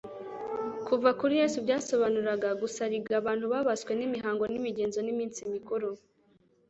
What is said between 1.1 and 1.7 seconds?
kuri Yesu